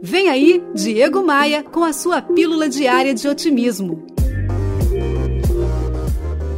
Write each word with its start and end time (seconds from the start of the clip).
Vem 0.00 0.28
aí, 0.28 0.62
Diego 0.74 1.24
Maia, 1.24 1.64
com 1.64 1.82
a 1.82 1.92
sua 1.92 2.22
pílula 2.22 2.68
diária 2.68 3.12
de 3.12 3.26
otimismo. 3.26 4.06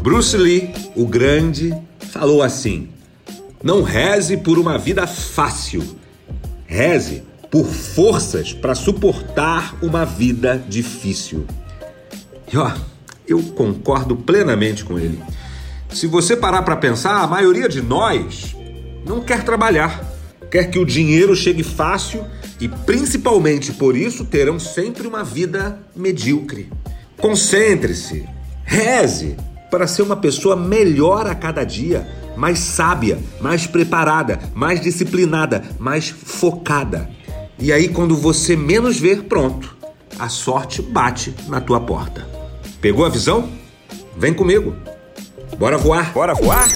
Bruce 0.02 0.36
Lee, 0.36 0.70
o 0.94 1.06
grande, 1.06 1.74
falou 1.98 2.42
assim: 2.42 2.90
Não 3.62 3.82
reze 3.82 4.36
por 4.36 4.58
uma 4.58 4.76
vida 4.76 5.06
fácil, 5.06 5.82
reze 6.66 7.22
por 7.50 7.64
forças 7.64 8.52
para 8.52 8.74
suportar 8.74 9.74
uma 9.82 10.04
vida 10.04 10.62
difícil. 10.68 11.46
E 12.52 12.58
ó, 12.58 12.70
eu 13.26 13.42
concordo 13.54 14.16
plenamente 14.16 14.84
com 14.84 14.98
ele. 14.98 15.18
Se 15.88 16.06
você 16.06 16.36
parar 16.36 16.62
para 16.62 16.76
pensar, 16.76 17.22
a 17.22 17.26
maioria 17.26 17.68
de 17.68 17.80
nós 17.80 18.54
não 19.06 19.20
quer 19.20 19.44
trabalhar, 19.44 20.04
quer 20.50 20.70
que 20.70 20.78
o 20.78 20.84
dinheiro 20.84 21.34
chegue 21.36 21.62
fácil 21.62 22.26
e 22.60 22.68
principalmente 22.68 23.72
por 23.72 23.96
isso 23.96 24.24
terão 24.24 24.58
sempre 24.58 25.06
uma 25.06 25.22
vida 25.22 25.78
medíocre. 25.94 26.70
Concentre-se, 27.18 28.26
reze 28.64 29.36
para 29.70 29.86
ser 29.86 30.02
uma 30.02 30.16
pessoa 30.16 30.56
melhor 30.56 31.26
a 31.26 31.34
cada 31.34 31.64
dia, 31.64 32.06
mais 32.36 32.58
sábia, 32.58 33.18
mais 33.40 33.66
preparada, 33.66 34.40
mais 34.54 34.80
disciplinada, 34.80 35.62
mais 35.78 36.08
focada. 36.08 37.08
E 37.58 37.72
aí, 37.72 37.88
quando 37.88 38.16
você 38.16 38.56
menos 38.56 38.98
ver, 38.98 39.24
pronto, 39.24 39.76
a 40.18 40.28
sorte 40.28 40.82
bate 40.82 41.34
na 41.48 41.60
tua 41.60 41.80
porta. 41.80 42.26
Pegou 42.80 43.04
a 43.04 43.08
visão? 43.08 43.48
Vem 44.16 44.32
comigo. 44.32 44.74
Bora 45.58 45.76
voar? 45.76 46.12
Bora 46.12 46.34
voar? 46.34 46.68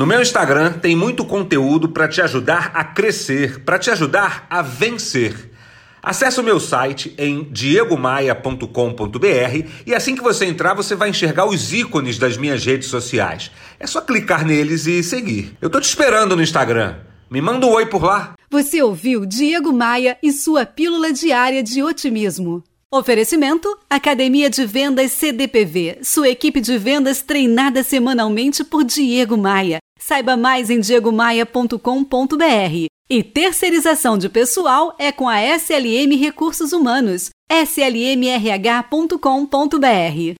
No 0.00 0.06
meu 0.06 0.22
Instagram 0.22 0.72
tem 0.72 0.96
muito 0.96 1.26
conteúdo 1.26 1.86
para 1.86 2.08
te 2.08 2.22
ajudar 2.22 2.70
a 2.72 2.82
crescer, 2.82 3.60
para 3.64 3.78
te 3.78 3.90
ajudar 3.90 4.46
a 4.48 4.62
vencer. 4.62 5.50
Acesse 6.02 6.40
o 6.40 6.42
meu 6.42 6.58
site 6.58 7.14
em 7.18 7.46
diegomaia.com.br 7.52 9.68
e 9.84 9.94
assim 9.94 10.14
que 10.14 10.22
você 10.22 10.46
entrar, 10.46 10.72
você 10.72 10.96
vai 10.96 11.10
enxergar 11.10 11.44
os 11.44 11.74
ícones 11.74 12.18
das 12.18 12.38
minhas 12.38 12.64
redes 12.64 12.88
sociais. 12.88 13.50
É 13.78 13.86
só 13.86 14.00
clicar 14.00 14.42
neles 14.42 14.86
e 14.86 15.02
seguir. 15.02 15.54
Eu 15.60 15.68
tô 15.68 15.78
te 15.78 15.90
esperando 15.90 16.34
no 16.34 16.42
Instagram. 16.42 16.94
Me 17.28 17.42
manda 17.42 17.66
um 17.66 17.72
oi 17.72 17.84
por 17.84 18.02
lá. 18.02 18.32
Você 18.50 18.82
ouviu 18.82 19.26
Diego 19.26 19.70
Maia 19.70 20.16
e 20.22 20.32
sua 20.32 20.64
pílula 20.64 21.12
diária 21.12 21.62
de 21.62 21.82
otimismo. 21.82 22.64
Oferecimento: 22.90 23.68
Academia 23.90 24.48
de 24.48 24.64
Vendas 24.64 25.12
CDPV, 25.12 25.98
sua 26.02 26.30
equipe 26.30 26.62
de 26.62 26.78
vendas 26.78 27.20
treinada 27.20 27.82
semanalmente 27.82 28.64
por 28.64 28.82
Diego 28.82 29.36
Maia. 29.36 29.78
Saiba 30.00 30.36
mais 30.36 30.70
em 30.70 30.80
diegomaia.com.br. 30.80 32.86
E 33.08 33.22
terceirização 33.22 34.16
de 34.16 34.28
pessoal 34.28 34.94
é 34.98 35.12
com 35.12 35.28
a 35.28 35.40
SLM 35.40 36.16
Recursos 36.16 36.72
Humanos, 36.72 37.30
slmrh.com.br. 37.50 39.20